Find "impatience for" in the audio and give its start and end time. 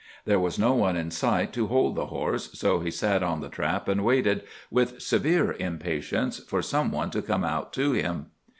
5.51-6.63